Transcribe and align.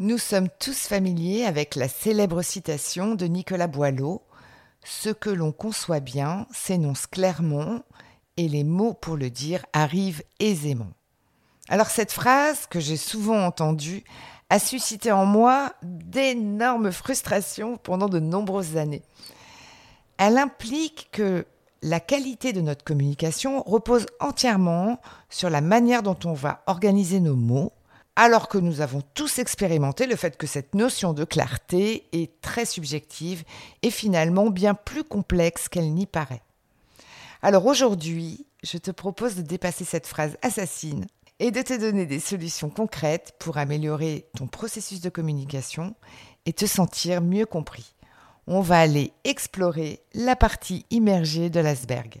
Nous 0.00 0.18
sommes 0.18 0.46
tous 0.60 0.86
familiers 0.86 1.44
avec 1.44 1.74
la 1.74 1.88
célèbre 1.88 2.42
citation 2.42 3.16
de 3.16 3.26
Nicolas 3.26 3.66
Boileau 3.66 4.22
Ce 4.84 5.08
que 5.08 5.28
l'on 5.28 5.50
conçoit 5.50 5.98
bien 5.98 6.46
s'énonce 6.52 7.08
clairement 7.08 7.82
et 8.36 8.46
les 8.46 8.62
mots 8.62 8.94
pour 8.94 9.16
le 9.16 9.28
dire 9.28 9.66
arrivent 9.72 10.22
aisément. 10.38 10.92
Alors 11.68 11.88
cette 11.88 12.12
phrase 12.12 12.68
que 12.68 12.78
j'ai 12.78 12.96
souvent 12.96 13.44
entendue 13.44 14.04
a 14.50 14.60
suscité 14.60 15.10
en 15.10 15.26
moi 15.26 15.72
d'énormes 15.82 16.92
frustrations 16.92 17.76
pendant 17.76 18.08
de 18.08 18.20
nombreuses 18.20 18.76
années. 18.76 19.02
Elle 20.16 20.38
implique 20.38 21.08
que 21.10 21.44
la 21.82 21.98
qualité 21.98 22.52
de 22.52 22.60
notre 22.60 22.84
communication 22.84 23.64
repose 23.64 24.06
entièrement 24.20 25.00
sur 25.28 25.50
la 25.50 25.60
manière 25.60 26.04
dont 26.04 26.18
on 26.24 26.34
va 26.34 26.62
organiser 26.68 27.18
nos 27.18 27.34
mots, 27.34 27.72
alors 28.18 28.48
que 28.48 28.58
nous 28.58 28.80
avons 28.80 29.00
tous 29.14 29.38
expérimenté 29.38 30.04
le 30.04 30.16
fait 30.16 30.36
que 30.36 30.48
cette 30.48 30.74
notion 30.74 31.12
de 31.12 31.22
clarté 31.22 32.08
est 32.10 32.40
très 32.40 32.64
subjective 32.64 33.44
et 33.82 33.92
finalement 33.92 34.50
bien 34.50 34.74
plus 34.74 35.04
complexe 35.04 35.68
qu'elle 35.68 35.94
n'y 35.94 36.04
paraît. 36.04 36.42
Alors 37.42 37.64
aujourd'hui, 37.66 38.44
je 38.64 38.76
te 38.76 38.90
propose 38.90 39.36
de 39.36 39.42
dépasser 39.42 39.84
cette 39.84 40.08
phrase 40.08 40.36
assassine 40.42 41.06
et 41.38 41.52
de 41.52 41.62
te 41.62 41.78
donner 41.78 42.06
des 42.06 42.18
solutions 42.18 42.70
concrètes 42.70 43.36
pour 43.38 43.56
améliorer 43.56 44.26
ton 44.36 44.48
processus 44.48 45.00
de 45.00 45.10
communication 45.10 45.94
et 46.44 46.52
te 46.52 46.66
sentir 46.66 47.22
mieux 47.22 47.46
compris. 47.46 47.94
On 48.48 48.62
va 48.62 48.80
aller 48.80 49.12
explorer 49.22 50.00
la 50.12 50.34
partie 50.34 50.86
immergée 50.90 51.50
de 51.50 51.60
l'iceberg. 51.60 52.20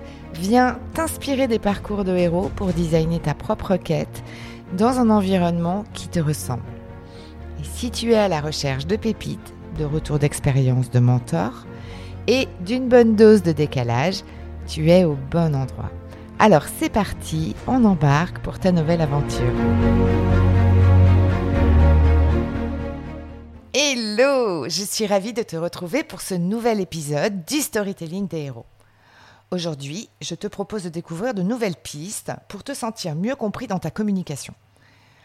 Viens 0.41 0.79
t'inspirer 0.95 1.47
des 1.47 1.59
parcours 1.59 2.03
de 2.03 2.15
héros 2.15 2.49
pour 2.55 2.73
designer 2.73 3.21
ta 3.21 3.35
propre 3.35 3.75
quête 3.77 4.23
dans 4.75 4.97
un 4.97 5.11
environnement 5.11 5.83
qui 5.93 6.07
te 6.07 6.19
ressemble. 6.19 6.63
Et 7.59 7.63
si 7.63 7.91
tu 7.91 8.13
es 8.13 8.17
à 8.17 8.27
la 8.27 8.41
recherche 8.41 8.87
de 8.87 8.95
pépites, 8.95 9.53
de 9.77 9.85
retours 9.85 10.17
d'expérience 10.17 10.89
de 10.89 10.97
mentors 10.97 11.67
et 12.25 12.47
d'une 12.61 12.89
bonne 12.89 13.15
dose 13.15 13.43
de 13.43 13.51
décalage, 13.51 14.23
tu 14.65 14.89
es 14.89 15.03
au 15.03 15.15
bon 15.29 15.55
endroit. 15.55 15.91
Alors 16.39 16.63
c'est 16.79 16.91
parti, 16.91 17.55
on 17.67 17.85
embarque 17.85 18.39
pour 18.39 18.57
ta 18.57 18.71
nouvelle 18.71 19.01
aventure. 19.01 19.53
Hello, 23.75 24.67
je 24.67 24.83
suis 24.83 25.05
ravie 25.05 25.33
de 25.33 25.43
te 25.43 25.55
retrouver 25.55 26.03
pour 26.03 26.21
ce 26.21 26.33
nouvel 26.33 26.81
épisode 26.81 27.45
du 27.45 27.57
Storytelling 27.57 28.27
des 28.27 28.39
héros. 28.39 28.65
Aujourd'hui, 29.53 30.07
je 30.21 30.33
te 30.33 30.47
propose 30.47 30.83
de 30.85 30.89
découvrir 30.89 31.33
de 31.33 31.41
nouvelles 31.41 31.75
pistes 31.75 32.31
pour 32.47 32.63
te 32.63 32.73
sentir 32.73 33.15
mieux 33.15 33.35
compris 33.35 33.67
dans 33.67 33.79
ta 33.79 33.91
communication. 33.91 34.53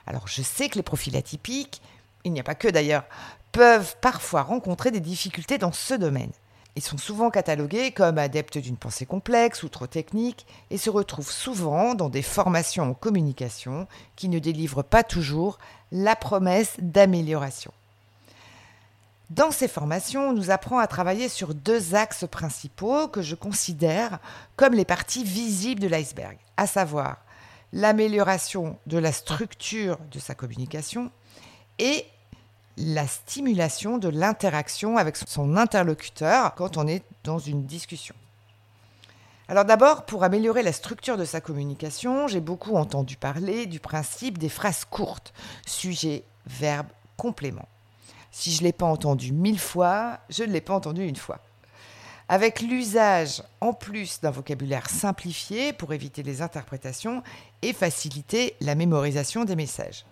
Alors, 0.04 0.26
je 0.26 0.42
sais 0.42 0.68
que 0.68 0.74
les 0.74 0.82
profils 0.82 1.16
atypiques, 1.16 1.80
il 2.24 2.32
n'y 2.32 2.40
a 2.40 2.42
pas 2.42 2.56
que 2.56 2.66
d'ailleurs, 2.66 3.04
peuvent 3.52 3.94
parfois 4.00 4.42
rencontrer 4.42 4.90
des 4.90 4.98
difficultés 4.98 5.58
dans 5.58 5.70
ce 5.70 5.94
domaine. 5.94 6.32
Ils 6.74 6.82
sont 6.82 6.98
souvent 6.98 7.30
catalogués 7.30 7.92
comme 7.92 8.18
adeptes 8.18 8.58
d'une 8.58 8.76
pensée 8.76 9.06
complexe 9.06 9.62
ou 9.62 9.68
trop 9.68 9.86
technique 9.86 10.44
et 10.70 10.76
se 10.76 10.90
retrouvent 10.90 11.30
souvent 11.30 11.94
dans 11.94 12.08
des 12.08 12.22
formations 12.22 12.90
en 12.90 12.94
communication 12.94 13.86
qui 14.16 14.28
ne 14.28 14.40
délivrent 14.40 14.82
pas 14.82 15.04
toujours 15.04 15.56
la 15.92 16.16
promesse 16.16 16.74
d'amélioration. 16.80 17.72
Dans 19.30 19.50
ces 19.50 19.66
formations, 19.66 20.28
on 20.28 20.32
nous 20.32 20.50
apprend 20.50 20.78
à 20.78 20.86
travailler 20.86 21.28
sur 21.28 21.52
deux 21.52 21.96
axes 21.96 22.26
principaux 22.30 23.08
que 23.08 23.22
je 23.22 23.34
considère 23.34 24.20
comme 24.54 24.74
les 24.74 24.84
parties 24.84 25.24
visibles 25.24 25.80
de 25.80 25.88
l'iceberg, 25.88 26.38
à 26.56 26.68
savoir 26.68 27.16
l'amélioration 27.72 28.78
de 28.86 28.98
la 28.98 29.10
structure 29.10 29.98
de 30.12 30.20
sa 30.20 30.36
communication 30.36 31.10
et 31.80 32.06
la 32.76 33.08
stimulation 33.08 33.98
de 33.98 34.08
l'interaction 34.08 34.96
avec 34.96 35.16
son 35.16 35.56
interlocuteur 35.56 36.54
quand 36.54 36.76
on 36.76 36.86
est 36.86 37.02
dans 37.24 37.40
une 37.40 37.66
discussion. 37.66 38.14
Alors 39.48 39.64
d'abord, 39.64 40.06
pour 40.06 40.22
améliorer 40.22 40.62
la 40.62 40.72
structure 40.72 41.16
de 41.16 41.24
sa 41.24 41.40
communication, 41.40 42.28
j'ai 42.28 42.40
beaucoup 42.40 42.76
entendu 42.76 43.16
parler 43.16 43.66
du 43.66 43.80
principe 43.80 44.38
des 44.38 44.48
phrases 44.48 44.84
courtes, 44.84 45.32
sujet, 45.66 46.24
verbe, 46.46 46.88
complément. 47.16 47.68
Si 48.30 48.52
je 48.52 48.60
ne 48.60 48.64
l'ai 48.64 48.72
pas 48.72 48.86
entendu 48.86 49.32
mille 49.32 49.58
fois, 49.58 50.18
je 50.28 50.44
ne 50.44 50.52
l'ai 50.52 50.60
pas 50.60 50.74
entendu 50.74 51.06
une 51.06 51.16
fois. 51.16 51.40
Avec 52.28 52.60
l'usage 52.60 53.42
en 53.60 53.72
plus 53.72 54.20
d'un 54.20 54.30
vocabulaire 54.30 54.90
simplifié 54.90 55.72
pour 55.72 55.92
éviter 55.92 56.22
les 56.22 56.42
interprétations 56.42 57.22
et 57.62 57.72
faciliter 57.72 58.56
la 58.60 58.74
mémorisation 58.74 59.44
des 59.44 59.54
messages. 59.54 60.04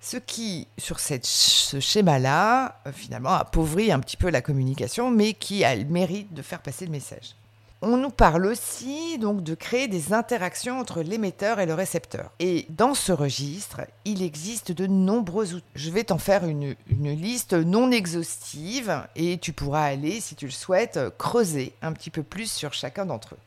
Ce 0.00 0.16
qui, 0.16 0.68
sur 0.78 1.00
ce 1.00 1.80
schéma-là, 1.80 2.80
euh, 2.86 2.92
finalement, 2.92 3.32
appauvrit 3.32 3.90
un 3.90 3.98
petit 3.98 4.16
peu 4.16 4.30
la 4.30 4.42
communication, 4.42 5.10
mais 5.10 5.32
qui 5.32 5.64
a 5.64 5.74
le 5.74 5.84
mérite 5.84 6.32
de 6.32 6.42
faire 6.42 6.62
passer 6.62 6.84
le 6.84 6.92
message. 6.92 7.34
On 7.80 7.96
nous 7.96 8.10
parle 8.10 8.46
aussi 8.46 9.18
donc 9.18 9.44
de 9.44 9.54
créer 9.54 9.86
des 9.86 10.12
interactions 10.12 10.80
entre 10.80 11.00
l'émetteur 11.00 11.60
et 11.60 11.66
le 11.66 11.74
récepteur. 11.74 12.32
Et 12.40 12.66
dans 12.70 12.92
ce 12.92 13.12
registre, 13.12 13.82
il 14.04 14.22
existe 14.22 14.72
de 14.72 14.88
nombreux 14.88 15.54
outils. 15.54 15.64
Je 15.76 15.90
vais 15.90 16.02
t'en 16.02 16.18
faire 16.18 16.44
une, 16.44 16.74
une, 16.90 17.12
liste 17.12 17.52
non 17.52 17.92
exhaustive 17.92 19.06
et 19.14 19.38
tu 19.38 19.52
pourras 19.52 19.84
aller, 19.84 20.20
si 20.20 20.34
tu 20.34 20.46
le 20.46 20.52
souhaites, 20.52 20.98
creuser 21.18 21.72
un 21.80 21.92
petit 21.92 22.10
peu 22.10 22.24
plus 22.24 22.50
sur 22.50 22.72
chacun 22.72 23.06
d'entre 23.06 23.34
eux. 23.34 23.38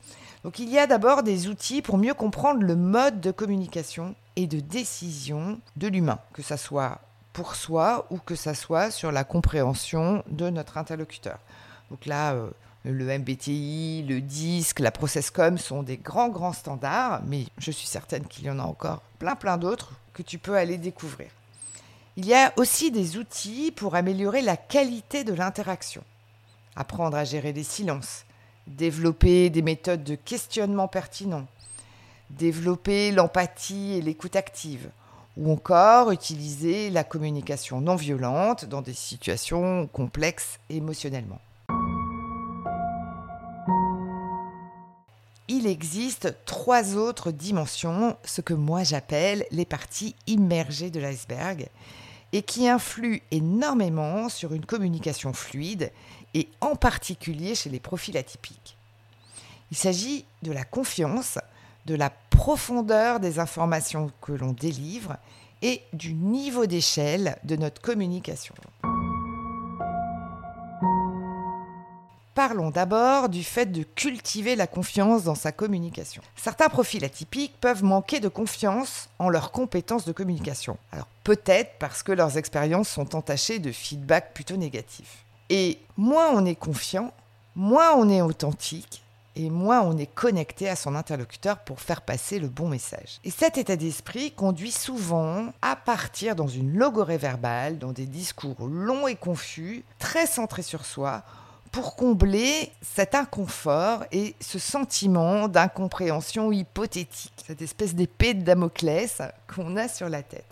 Donc 0.45 0.59
il 0.59 0.69
y 0.69 0.79
a 0.79 0.87
d'abord 0.87 1.23
des 1.23 1.49
outils 1.49 1.81
pour 1.81 1.97
mieux 1.97 2.13
comprendre 2.13 2.63
le 2.63 2.77
mode 2.77 3.19
de 3.19 3.31
communication 3.31 4.15
et 4.37 4.47
de 4.47 4.61
décision 4.61 5.59
de 5.75 5.89
l'humain, 5.89 6.19
que 6.31 6.41
ça 6.41 6.55
soit 6.55 6.99
pour 7.33 7.55
soi 7.55 8.07
ou 8.09 8.17
que 8.17 8.35
ça 8.35 8.53
soit 8.53 8.91
sur 8.91 9.11
la 9.11 9.25
compréhension 9.25 10.23
de 10.29 10.49
notre 10.49 10.77
interlocuteur. 10.77 11.37
Donc 11.91 12.05
là, 12.05 12.33
euh, 12.33 12.49
le 12.85 13.05
MBTI, 13.05 14.05
le 14.07 14.21
DISC, 14.21 14.79
la 14.79 14.91
ProcessCom 14.91 15.57
sont 15.57 15.83
des 15.83 15.97
grands, 15.97 16.29
grands 16.29 16.53
standards, 16.53 17.21
mais 17.27 17.45
je 17.57 17.69
suis 17.69 17.85
certaine 17.85 18.25
qu'il 18.25 18.45
y 18.45 18.49
en 18.49 18.59
a 18.59 18.63
encore 18.63 19.01
plein, 19.19 19.35
plein 19.35 19.57
d'autres 19.57 19.91
que 20.13 20.23
tu 20.23 20.37
peux 20.37 20.55
aller 20.55 20.77
découvrir. 20.77 21.29
Il 22.15 22.25
y 22.25 22.33
a 22.33 22.53
aussi 22.55 22.89
des 22.89 23.17
outils 23.17 23.71
pour 23.71 23.95
améliorer 23.95 24.41
la 24.41 24.55
qualité 24.55 25.25
de 25.25 25.33
l'interaction. 25.33 26.01
Apprendre 26.77 27.17
à 27.17 27.25
gérer 27.25 27.51
des 27.51 27.63
silences, 27.63 28.23
développer 28.67 29.49
des 29.49 29.61
méthodes 29.61 30.05
de 30.05 30.15
questionnement 30.15 30.87
pertinents, 30.87 31.47
développer 32.29 33.11
l'empathie 33.11 33.93
et 33.93 34.01
l'écoute 34.01 34.37
active, 34.37 34.89
ou 35.35 35.51
encore 35.51 36.11
utiliser 36.11 36.89
la 36.89 37.03
communication 37.03 37.81
non 37.81 37.95
violente 37.95 38.63
dans 38.63 38.81
des 38.81 38.93
situations 38.93 39.87
complexes 39.87 40.59
émotionnellement. 40.69 41.39
Existe 45.81 46.35
trois 46.45 46.95
autres 46.95 47.31
dimensions, 47.31 48.15
ce 48.23 48.41
que 48.41 48.53
moi 48.53 48.83
j'appelle 48.83 49.47
les 49.49 49.65
parties 49.65 50.15
immergées 50.27 50.91
de 50.91 50.99
l'iceberg, 50.99 51.69
et 52.33 52.43
qui 52.43 52.69
influent 52.69 53.19
énormément 53.31 54.29
sur 54.29 54.53
une 54.53 54.63
communication 54.63 55.33
fluide, 55.33 55.91
et 56.35 56.47
en 56.61 56.75
particulier 56.75 57.55
chez 57.55 57.71
les 57.71 57.79
profils 57.79 58.15
atypiques. 58.15 58.77
Il 59.71 59.77
s'agit 59.77 60.23
de 60.43 60.51
la 60.51 60.65
confiance, 60.65 61.39
de 61.87 61.95
la 61.95 62.11
profondeur 62.29 63.19
des 63.19 63.39
informations 63.39 64.11
que 64.21 64.33
l'on 64.33 64.53
délivre 64.53 65.17
et 65.63 65.81
du 65.93 66.13
niveau 66.13 66.67
d'échelle 66.67 67.39
de 67.43 67.55
notre 67.55 67.81
communication. 67.81 68.53
Parlons 72.47 72.71
d'abord 72.71 73.29
du 73.29 73.43
fait 73.43 73.67
de 73.67 73.83
cultiver 73.83 74.55
la 74.55 74.65
confiance 74.65 75.23
dans 75.23 75.35
sa 75.35 75.51
communication. 75.51 76.23
Certains 76.35 76.69
profils 76.69 77.05
atypiques 77.05 77.53
peuvent 77.61 77.83
manquer 77.83 78.19
de 78.19 78.29
confiance 78.29 79.09
en 79.19 79.29
leurs 79.29 79.51
compétences 79.51 80.05
de 80.05 80.11
communication. 80.11 80.79
Alors 80.91 81.05
peut-être 81.23 81.73
parce 81.77 82.01
que 82.01 82.11
leurs 82.11 82.39
expériences 82.39 82.89
sont 82.89 83.15
entachées 83.15 83.59
de 83.59 83.71
feedback 83.71 84.33
plutôt 84.33 84.57
négatifs. 84.57 85.23
Et 85.51 85.77
moins 85.97 86.31
on 86.31 86.43
est 86.47 86.55
confiant, 86.55 87.13
moins 87.55 87.93
on 87.93 88.09
est 88.09 88.23
authentique, 88.23 89.03
et 89.35 89.51
moins 89.51 89.81
on 89.81 89.95
est 89.99 90.11
connecté 90.11 90.67
à 90.67 90.75
son 90.75 90.95
interlocuteur 90.95 91.59
pour 91.59 91.79
faire 91.79 92.01
passer 92.01 92.39
le 92.39 92.47
bon 92.47 92.67
message. 92.67 93.19
Et 93.23 93.29
cet 93.29 93.59
état 93.59 93.75
d'esprit 93.75 94.31
conduit 94.31 94.71
souvent 94.71 95.53
à 95.61 95.75
partir 95.75 96.35
dans 96.35 96.47
une 96.47 96.75
logorée 96.75 97.17
verbale, 97.17 97.77
dans 97.77 97.91
des 97.91 98.07
discours 98.07 98.65
longs 98.67 99.07
et 99.07 99.15
confus, 99.15 99.83
très 99.99 100.25
centrés 100.25 100.63
sur 100.63 100.85
soi, 100.85 101.23
pour 101.71 101.95
combler 101.95 102.71
cet 102.81 103.15
inconfort 103.15 104.03
et 104.11 104.35
ce 104.41 104.59
sentiment 104.59 105.47
d'incompréhension 105.47 106.51
hypothétique, 106.51 107.33
cette 107.47 107.61
espèce 107.61 107.95
d'épée 107.95 108.33
de 108.33 108.43
Damoclès 108.43 109.21
qu'on 109.53 109.77
a 109.77 109.87
sur 109.87 110.09
la 110.09 110.21
tête. 110.21 110.45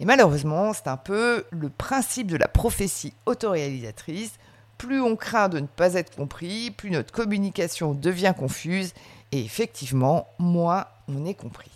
Et 0.00 0.04
malheureusement, 0.04 0.72
c'est 0.72 0.88
un 0.88 0.96
peu 0.96 1.44
le 1.50 1.70
principe 1.70 2.26
de 2.26 2.36
la 2.36 2.48
prophétie 2.48 3.14
autoréalisatrice 3.24 4.32
plus 4.78 5.00
on 5.00 5.16
craint 5.16 5.48
de 5.48 5.60
ne 5.60 5.66
pas 5.66 5.94
être 5.94 6.14
compris, 6.14 6.70
plus 6.70 6.90
notre 6.90 7.12
communication 7.12 7.94
devient 7.94 8.34
confuse 8.36 8.92
et 9.32 9.40
effectivement, 9.42 10.28
moins 10.38 10.86
on 11.08 11.24
est 11.24 11.34
compris. 11.34 11.70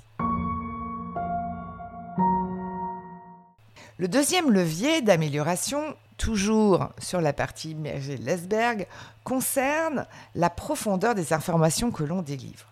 Le 3.97 4.09
deuxième 4.09 4.51
levier 4.51 5.03
d'amélioration, 5.03 5.95
toujours 6.21 6.91
sur 6.99 7.23
la 7.23 7.33
partie 7.33 7.71
immergée 7.71 8.19
de 8.19 8.87
concerne 9.25 10.07
la 10.35 10.51
profondeur 10.51 11.15
des 11.15 11.33
informations 11.33 11.91
que 11.91 12.05
l'on 12.05 12.21
délivre. 12.21 12.67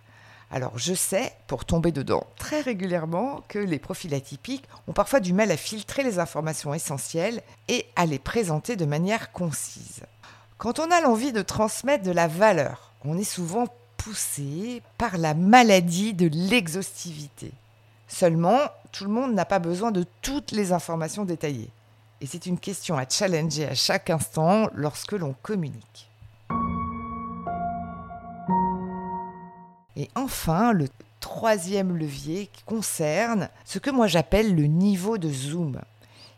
Alors 0.50 0.76
je 0.76 0.92
sais, 0.92 1.32
pour 1.46 1.64
tomber 1.64 1.90
dedans 1.90 2.24
très 2.36 2.60
régulièrement, 2.60 3.42
que 3.48 3.58
les 3.58 3.78
profils 3.78 4.12
atypiques 4.12 4.68
ont 4.86 4.92
parfois 4.92 5.20
du 5.20 5.32
mal 5.32 5.50
à 5.50 5.56
filtrer 5.56 6.02
les 6.02 6.18
informations 6.18 6.74
essentielles 6.74 7.42
et 7.68 7.86
à 7.96 8.04
les 8.04 8.18
présenter 8.18 8.76
de 8.76 8.84
manière 8.84 9.32
concise. 9.32 10.02
Quand 10.58 10.78
on 10.78 10.90
a 10.90 11.00
l'envie 11.00 11.32
de 11.32 11.42
transmettre 11.42 12.04
de 12.04 12.10
la 12.10 12.28
valeur, 12.28 12.92
on 13.02 13.16
est 13.16 13.24
souvent 13.24 13.66
poussé 13.96 14.82
par 14.98 15.16
la 15.16 15.32
maladie 15.32 16.12
de 16.12 16.28
l'exhaustivité. 16.30 17.52
Seulement, 18.08 18.60
tout 18.92 19.04
le 19.04 19.10
monde 19.10 19.32
n'a 19.32 19.46
pas 19.46 19.58
besoin 19.58 19.90
de 19.90 20.04
toutes 20.20 20.50
les 20.50 20.72
informations 20.72 21.24
détaillées. 21.24 21.70
Et 22.20 22.26
c'est 22.26 22.46
une 22.46 22.58
question 22.58 22.96
à 22.96 23.08
challenger 23.08 23.66
à 23.66 23.74
chaque 23.74 24.10
instant 24.10 24.68
lorsque 24.74 25.12
l'on 25.12 25.34
communique. 25.42 26.10
Et 29.96 30.08
enfin, 30.14 30.72
le 30.72 30.88
troisième 31.20 31.96
levier 31.96 32.50
concerne 32.66 33.48
ce 33.64 33.78
que 33.78 33.90
moi 33.90 34.06
j'appelle 34.06 34.54
le 34.54 34.64
niveau 34.64 35.18
de 35.18 35.28
zoom. 35.28 35.80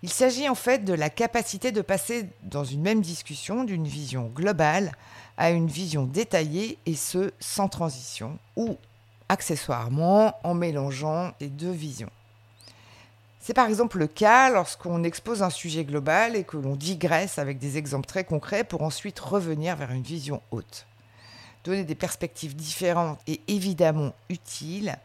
Il 0.02 0.10
s'agit 0.10 0.48
en 0.48 0.54
fait 0.54 0.84
de 0.84 0.94
la 0.94 1.10
capacité 1.10 1.72
de 1.72 1.82
passer 1.82 2.28
dans 2.42 2.64
une 2.64 2.80
même 2.80 3.02
discussion 3.02 3.64
d'une 3.64 3.86
vision 3.86 4.30
globale 4.34 4.92
à 5.36 5.50
une 5.50 5.66
vision 5.66 6.04
détaillée 6.04 6.78
et 6.86 6.94
ce 6.94 7.32
sans 7.38 7.68
transition 7.68 8.38
ou 8.56 8.78
accessoirement 9.28 10.34
en 10.42 10.54
mélangeant 10.54 11.32
les 11.40 11.48
deux 11.48 11.70
visions. 11.70 12.10
C'est 13.50 13.54
par 13.54 13.68
exemple 13.68 13.98
le 13.98 14.06
cas 14.06 14.48
lorsqu'on 14.48 15.02
expose 15.02 15.42
un 15.42 15.50
sujet 15.50 15.82
global 15.82 16.36
et 16.36 16.44
que 16.44 16.56
l'on 16.56 16.76
digresse 16.76 17.36
avec 17.36 17.58
des 17.58 17.78
exemples 17.78 18.06
très 18.06 18.22
concrets 18.22 18.62
pour 18.62 18.82
ensuite 18.82 19.18
revenir 19.18 19.74
vers 19.74 19.90
une 19.90 20.04
vision 20.04 20.40
haute. 20.52 20.86
Donner 21.64 21.82
des 21.82 21.96
perspectives 21.96 22.54
différentes 22.54 23.18
est 23.26 23.40
évidemment 23.48 24.12
utile, 24.28 24.96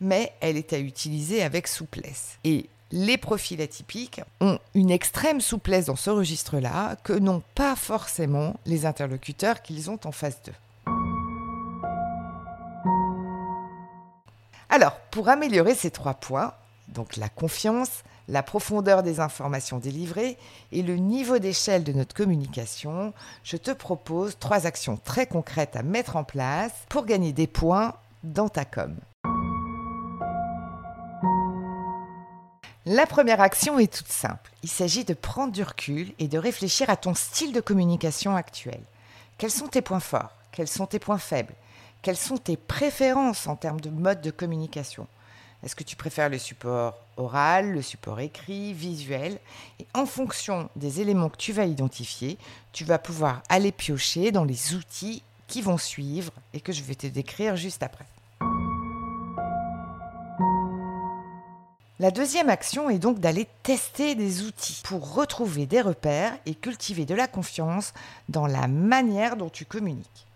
mais 0.00 0.32
elle 0.38 0.56
est 0.56 0.72
à 0.72 0.78
utiliser 0.78 1.42
avec 1.42 1.66
souplesse. 1.66 2.38
Et 2.44 2.70
les 2.92 3.18
profils 3.18 3.60
atypiques 3.60 4.20
ont 4.40 4.60
une 4.76 4.92
extrême 4.92 5.40
souplesse 5.40 5.86
dans 5.86 5.96
ce 5.96 6.10
registre-là 6.10 6.94
que 7.02 7.14
n'ont 7.14 7.42
pas 7.56 7.74
forcément 7.74 8.54
les 8.66 8.86
interlocuteurs 8.86 9.62
qu'ils 9.62 9.90
ont 9.90 9.98
en 10.04 10.12
face 10.12 10.40
d'eux. 10.44 10.52
Alors, 14.68 14.94
pour 15.10 15.28
améliorer 15.28 15.74
ces 15.74 15.90
trois 15.90 16.14
points, 16.14 16.54
donc 16.94 17.16
la 17.16 17.28
confiance, 17.28 18.02
la 18.28 18.42
profondeur 18.42 19.02
des 19.02 19.20
informations 19.20 19.78
délivrées 19.78 20.36
et 20.72 20.82
le 20.82 20.96
niveau 20.96 21.38
d'échelle 21.38 21.84
de 21.84 21.92
notre 21.92 22.14
communication, 22.14 23.12
je 23.42 23.56
te 23.56 23.70
propose 23.70 24.38
trois 24.38 24.66
actions 24.66 24.96
très 24.96 25.26
concrètes 25.26 25.76
à 25.76 25.82
mettre 25.82 26.16
en 26.16 26.24
place 26.24 26.72
pour 26.88 27.06
gagner 27.06 27.32
des 27.32 27.46
points 27.46 27.94
dans 28.22 28.48
ta 28.48 28.64
com. 28.64 28.94
La 32.86 33.06
première 33.06 33.40
action 33.40 33.78
est 33.78 33.92
toute 33.92 34.08
simple. 34.08 34.50
Il 34.62 34.68
s'agit 34.68 35.04
de 35.04 35.14
prendre 35.14 35.52
du 35.52 35.62
recul 35.62 36.12
et 36.18 36.28
de 36.28 36.38
réfléchir 36.38 36.88
à 36.88 36.96
ton 36.96 37.14
style 37.14 37.52
de 37.52 37.60
communication 37.60 38.34
actuel. 38.34 38.80
Quels 39.38 39.50
sont 39.50 39.68
tes 39.68 39.82
points 39.82 40.00
forts? 40.00 40.32
Quels 40.50 40.68
sont 40.68 40.86
tes 40.86 40.98
points 40.98 41.18
faibles? 41.18 41.54
Quelles 42.02 42.16
sont 42.16 42.38
tes 42.38 42.56
préférences 42.56 43.46
en 43.46 43.56
termes 43.56 43.80
de 43.80 43.90
mode 43.90 44.22
de 44.22 44.30
communication? 44.30 45.06
Est-ce 45.62 45.76
que 45.76 45.84
tu 45.84 45.94
préfères 45.94 46.30
le 46.30 46.38
support 46.38 46.96
oral, 47.18 47.72
le 47.72 47.82
support 47.82 48.20
écrit, 48.20 48.72
visuel? 48.72 49.38
Et 49.78 49.86
en 49.92 50.06
fonction 50.06 50.70
des 50.74 51.02
éléments 51.02 51.28
que 51.28 51.36
tu 51.36 51.52
vas 51.52 51.66
identifier, 51.66 52.38
tu 52.72 52.84
vas 52.84 52.98
pouvoir 52.98 53.42
aller 53.50 53.70
piocher 53.70 54.32
dans 54.32 54.44
les 54.44 54.74
outils 54.74 55.22
qui 55.48 55.60
vont 55.60 55.76
suivre 55.76 56.32
et 56.54 56.60
que 56.60 56.72
je 56.72 56.82
vais 56.82 56.94
te 56.94 57.06
décrire 57.06 57.56
juste 57.56 57.82
après. 57.82 58.06
La 61.98 62.10
deuxième 62.10 62.48
action 62.48 62.88
est 62.88 62.98
donc 62.98 63.18
d'aller 63.18 63.46
tester 63.62 64.14
des 64.14 64.44
outils 64.44 64.80
pour 64.84 65.12
retrouver 65.12 65.66
des 65.66 65.82
repères 65.82 66.32
et 66.46 66.54
cultiver 66.54 67.04
de 67.04 67.14
la 67.14 67.28
confiance 67.28 67.92
dans 68.30 68.46
la 68.46 68.66
manière 68.66 69.36
dont 69.36 69.50
tu 69.50 69.66
communiques. 69.66 70.26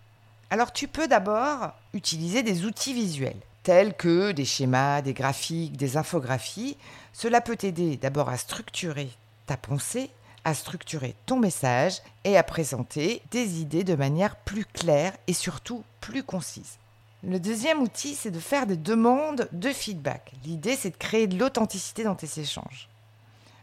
Alors 0.50 0.75
tu 0.75 0.87
peux 0.87 1.09
d'abord 1.09 1.73
utiliser 1.94 2.43
des 2.43 2.67
outils 2.67 2.93
visuels 2.93 3.41
tels 3.65 3.95
que 3.95 4.31
des 4.31 4.45
schémas, 4.45 5.03
des 5.03 5.15
graphiques, 5.15 5.77
des 5.77 5.97
infographies. 5.97 6.77
Cela 7.13 7.41
peut 7.41 7.57
t'aider 7.57 7.97
d'abord 7.97 8.29
à 8.29 8.37
structurer 8.37 9.11
ta 9.47 9.57
pensée, 9.57 10.11
à 10.45 10.55
structurer 10.55 11.17
ton 11.27 11.41
message 11.41 12.01
et 12.23 12.37
à 12.37 12.43
présenter 12.45 13.23
des 13.33 13.61
idées 13.61 13.83
de 13.83 13.97
manière 13.97 14.37
plus 14.37 14.67
claire 14.67 15.15
et 15.27 15.33
surtout 15.33 15.83
plus 16.01 16.23
concise. 16.23 16.79
Le 17.27 17.41
deuxième 17.41 17.81
outil, 17.81 18.15
c'est 18.15 18.31
de 18.31 18.39
faire 18.39 18.67
des 18.67 18.77
demandes 18.77 19.49
de 19.51 19.71
feedback. 19.71 20.33
L'idée, 20.45 20.77
c'est 20.77 20.91
de 20.91 20.97
créer 20.97 21.27
de 21.27 21.39
l'authenticité 21.39 22.05
dans 22.05 22.15
tes 22.15 22.41
échanges. 22.41 22.91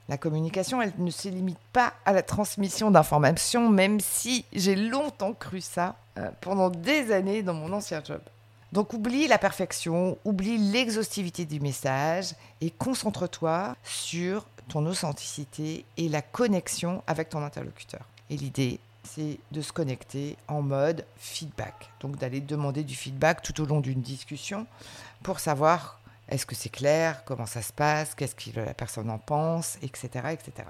La 0.09 0.17
communication, 0.17 0.81
elle 0.81 0.93
ne 0.97 1.11
se 1.11 1.29
limite 1.29 1.59
pas 1.71 1.93
à 2.05 2.11
la 2.11 2.23
transmission 2.23 2.89
d'informations, 2.89 3.69
même 3.69 3.99
si 3.99 4.45
j'ai 4.51 4.75
longtemps 4.75 5.33
cru 5.33 5.61
ça 5.61 5.95
euh, 6.17 6.31
pendant 6.41 6.71
des 6.71 7.11
années 7.11 7.43
dans 7.43 7.53
mon 7.53 7.71
ancien 7.71 8.03
job. 8.03 8.21
Donc 8.71 8.93
oublie 8.93 9.27
la 9.27 9.37
perfection, 9.37 10.17
oublie 10.23 10.57
l'exhaustivité 10.57 11.45
du 11.45 11.59
message 11.59 12.35
et 12.61 12.71
concentre-toi 12.71 13.75
sur 13.83 14.45
ton 14.69 14.85
authenticité 14.85 15.83
et 15.97 16.07
la 16.07 16.21
connexion 16.21 17.03
avec 17.05 17.29
ton 17.29 17.43
interlocuteur. 17.43 18.05
Et 18.29 18.37
l'idée, 18.37 18.79
c'est 19.03 19.39
de 19.51 19.61
se 19.61 19.73
connecter 19.73 20.37
en 20.47 20.61
mode 20.61 21.05
feedback. 21.17 21.89
Donc 21.99 22.17
d'aller 22.17 22.39
demander 22.39 22.83
du 22.83 22.95
feedback 22.95 23.41
tout 23.41 23.59
au 23.61 23.65
long 23.65 23.81
d'une 23.81 24.01
discussion 24.01 24.65
pour 25.21 25.41
savoir 25.41 25.99
est-ce 26.29 26.45
que 26.45 26.55
c'est 26.55 26.69
clair, 26.69 27.25
comment 27.25 27.45
ça 27.45 27.61
se 27.61 27.73
passe, 27.73 28.15
qu'est-ce 28.15 28.35
que 28.35 28.57
la 28.57 28.73
personne 28.73 29.09
en 29.09 29.17
pense, 29.17 29.77
etc. 29.81 30.09
etc. 30.31 30.69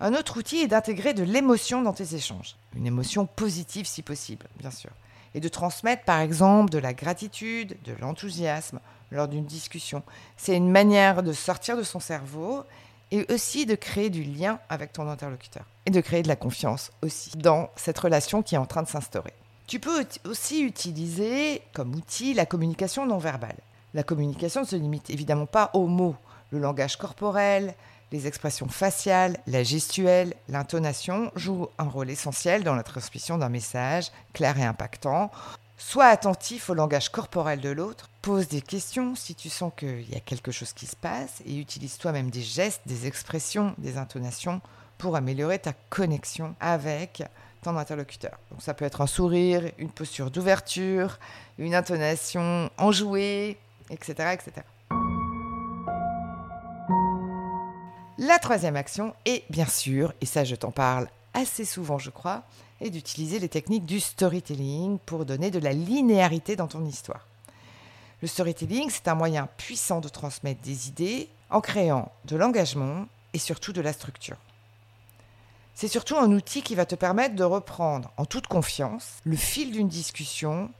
Un 0.00 0.14
autre 0.14 0.38
outil 0.38 0.58
est 0.58 0.68
d'intégrer 0.68 1.14
de 1.14 1.22
l'émotion 1.22 1.82
dans 1.82 1.92
tes 1.92 2.14
échanges. 2.14 2.56
Une 2.74 2.86
émotion 2.86 3.26
positive 3.26 3.86
si 3.86 4.02
possible, 4.02 4.46
bien 4.58 4.72
sûr. 4.72 4.90
Et 5.34 5.40
de 5.40 5.48
transmettre 5.48 6.04
par 6.04 6.20
exemple 6.20 6.70
de 6.70 6.78
la 6.78 6.94
gratitude, 6.94 7.76
de 7.84 7.94
l'enthousiasme 8.00 8.80
lors 9.10 9.28
d'une 9.28 9.44
discussion. 9.44 10.02
C'est 10.36 10.56
une 10.56 10.70
manière 10.70 11.22
de 11.22 11.32
sortir 11.32 11.76
de 11.76 11.82
son 11.82 12.00
cerveau 12.00 12.64
et 13.10 13.26
aussi 13.32 13.66
de 13.66 13.74
créer 13.74 14.10
du 14.10 14.22
lien 14.22 14.58
avec 14.68 14.92
ton 14.92 15.08
interlocuteur 15.08 15.64
et 15.86 15.90
de 15.90 16.00
créer 16.00 16.22
de 16.22 16.28
la 16.28 16.36
confiance 16.36 16.90
aussi 17.02 17.36
dans 17.36 17.70
cette 17.76 17.98
relation 17.98 18.42
qui 18.42 18.54
est 18.54 18.58
en 18.58 18.66
train 18.66 18.82
de 18.82 18.88
s'instaurer. 18.88 19.32
Tu 19.66 19.80
peux 19.80 20.04
aussi 20.24 20.62
utiliser 20.62 21.62
comme 21.74 21.94
outil 21.94 22.34
la 22.34 22.46
communication 22.46 23.06
non 23.06 23.18
verbale. 23.18 23.56
La 23.94 24.02
communication 24.02 24.62
ne 24.62 24.66
se 24.66 24.76
limite 24.76 25.10
évidemment 25.10 25.46
pas 25.46 25.70
aux 25.74 25.86
mots. 25.86 26.16
Le 26.50 26.58
langage 26.58 26.96
corporel, 26.96 27.74
les 28.12 28.26
expressions 28.26 28.68
faciales, 28.68 29.38
la 29.46 29.62
gestuelle, 29.62 30.34
l'intonation 30.48 31.30
jouent 31.34 31.68
un 31.78 31.88
rôle 31.88 32.10
essentiel 32.10 32.64
dans 32.64 32.74
la 32.74 32.82
transmission 32.82 33.38
d'un 33.38 33.48
message 33.48 34.10
clair 34.32 34.58
et 34.58 34.64
impactant. 34.64 35.30
Sois 35.76 36.06
attentif 36.06 36.70
au 36.70 36.74
langage 36.74 37.10
corporel 37.10 37.60
de 37.60 37.68
l'autre, 37.68 38.08
pose 38.22 38.48
des 38.48 38.62
questions 38.62 39.14
si 39.14 39.34
tu 39.34 39.48
sens 39.48 39.72
qu'il 39.76 40.10
y 40.10 40.16
a 40.16 40.20
quelque 40.20 40.50
chose 40.50 40.72
qui 40.72 40.86
se 40.86 40.96
passe 40.96 41.40
et 41.46 41.56
utilise 41.56 41.98
toi-même 41.98 42.30
des 42.30 42.42
gestes, 42.42 42.82
des 42.86 43.06
expressions, 43.06 43.74
des 43.78 43.96
intonations 43.96 44.60
pour 44.96 45.14
améliorer 45.14 45.60
ta 45.60 45.72
connexion 45.88 46.56
avec 46.58 47.22
ton 47.62 47.76
interlocuteur. 47.76 48.38
Ça 48.58 48.74
peut 48.74 48.84
être 48.84 49.00
un 49.00 49.06
sourire, 49.06 49.70
une 49.78 49.90
posture 49.90 50.30
d'ouverture, 50.30 51.18
une 51.58 51.74
intonation 51.74 52.70
enjouée, 52.76 53.58
etc., 53.90 54.34
etc. 54.34 54.66
La 58.28 58.38
troisième 58.38 58.76
action 58.76 59.14
est 59.24 59.44
bien 59.48 59.64
sûr, 59.64 60.12
et 60.20 60.26
ça 60.26 60.44
je 60.44 60.54
t'en 60.54 60.70
parle 60.70 61.08
assez 61.32 61.64
souvent 61.64 61.96
je 61.96 62.10
crois, 62.10 62.42
est 62.82 62.90
d'utiliser 62.90 63.38
les 63.38 63.48
techniques 63.48 63.86
du 63.86 64.00
storytelling 64.00 64.98
pour 64.98 65.24
donner 65.24 65.50
de 65.50 65.58
la 65.58 65.72
linéarité 65.72 66.54
dans 66.54 66.66
ton 66.66 66.84
histoire. 66.84 67.26
Le 68.20 68.28
storytelling, 68.28 68.90
c'est 68.90 69.08
un 69.08 69.14
moyen 69.14 69.48
puissant 69.56 70.00
de 70.00 70.10
transmettre 70.10 70.60
des 70.60 70.88
idées 70.88 71.30
en 71.48 71.62
créant 71.62 72.12
de 72.26 72.36
l'engagement 72.36 73.06
et 73.32 73.38
surtout 73.38 73.72
de 73.72 73.80
la 73.80 73.94
structure. 73.94 74.36
C'est 75.74 75.88
surtout 75.88 76.18
un 76.18 76.30
outil 76.30 76.60
qui 76.60 76.74
va 76.74 76.84
te 76.84 76.96
permettre 76.96 77.34
de 77.34 77.44
reprendre 77.44 78.10
en 78.18 78.26
toute 78.26 78.46
confiance 78.46 79.20
le 79.24 79.36
fil 79.36 79.72
d'une 79.72 79.88
discussion 79.88 80.70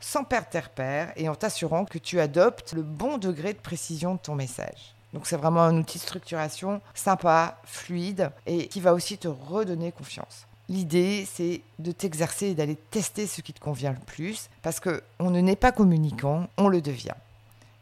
sans 0.00 0.22
perdre 0.22 0.50
tes 0.50 0.60
repères 0.60 1.14
et 1.16 1.30
en 1.30 1.34
t'assurant 1.34 1.86
que 1.86 1.96
tu 1.96 2.20
adoptes 2.20 2.74
le 2.74 2.82
bon 2.82 3.16
degré 3.16 3.54
de 3.54 3.58
précision 3.58 4.16
de 4.16 4.20
ton 4.20 4.34
message. 4.34 4.94
Donc 5.12 5.26
c'est 5.26 5.36
vraiment 5.36 5.62
un 5.62 5.76
outil 5.78 5.98
de 5.98 6.02
structuration 6.02 6.80
sympa, 6.94 7.58
fluide 7.64 8.30
et 8.46 8.68
qui 8.68 8.80
va 8.80 8.94
aussi 8.94 9.18
te 9.18 9.28
redonner 9.28 9.92
confiance. 9.92 10.46
L'idée, 10.68 11.26
c'est 11.30 11.62
de 11.80 11.90
t'exercer 11.90 12.46
et 12.46 12.54
d'aller 12.54 12.76
tester 12.76 13.26
ce 13.26 13.40
qui 13.40 13.52
te 13.52 13.58
convient 13.58 13.90
le 13.90 13.98
plus, 14.06 14.48
parce 14.62 14.78
qu'on 14.78 15.30
ne 15.30 15.40
naît 15.40 15.56
pas 15.56 15.72
communicant, 15.72 16.46
on 16.58 16.68
le 16.68 16.80
devient. 16.80 17.16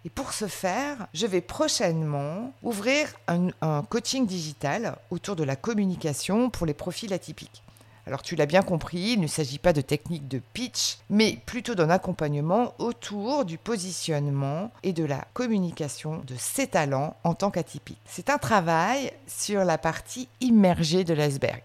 Et 0.07 0.11
pour 0.11 0.33
ce 0.33 0.47
faire, 0.47 1.07
je 1.13 1.27
vais 1.27 1.43
prochainement 1.43 2.51
ouvrir 2.63 3.13
un, 3.27 3.83
coaching 3.91 4.27
digital 4.27 4.97
autour 5.11 5.37
de 5.37 5.45
la 5.45 5.55
communication 5.55 6.49
pour 6.49 6.67
les 6.67 6.73
profils 6.73 7.13
atypiques. 7.13 7.63
Alors 8.09 8.23
tu 8.23 8.37
l'as 8.37 8.47
bien 8.47 8.63
compris, 8.63 9.13
il 9.13 9.21
ne 9.21 9.27
s'agit 9.27 9.59
pas 9.59 9.75
de 9.75 9.83
technique 9.83 10.29
de 10.29 10.41
pitch, 10.55 10.97
mais 11.11 11.37
plutôt 11.45 11.75
d'un 11.75 11.91
accompagnement 11.91 12.73
autour 12.79 13.45
du 13.45 13.59
positionnement 13.59 14.71
et 14.83 14.95
de 14.95 15.05
la 15.05 15.27
communication 15.35 16.23
de 16.27 16.35
ses 16.39 16.69
talents 16.69 17.17
en 17.23 17.35
tant 17.35 17.51
qu'atypique. 17.51 18.01
C'est 18.07 18.31
un 18.31 18.39
travail 18.39 19.13
sur 19.27 19.63
la 19.63 19.77
partie 19.77 20.27
immergée 20.41 21.05
de 21.05 21.13
l'iceberg. 21.13 21.61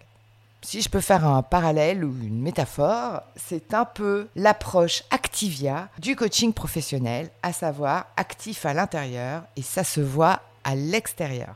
Si 0.62 0.82
je 0.82 0.90
peux 0.90 1.00
faire 1.00 1.26
un 1.26 1.44
parallèle 1.44 2.04
ou 2.04 2.14
une 2.22 2.42
métaphore, 2.42 3.22
c'est 3.38 3.74
un 3.74 3.86
peu 3.86 4.28
l'approche 4.36 5.04
Activia 5.12 5.88
du 5.98 6.18
coaching 6.18 6.52
professionnel, 6.52 7.30
à 7.42 7.54
savoir 7.54 8.08
actif 8.18 8.66
à 8.66 8.74
l'intérieur 8.74 9.44
et 9.56 9.62
ça 9.62 9.86
se 9.86 10.02
voit 10.02 10.42
à 10.66 10.76
l'extérieur 10.76 11.56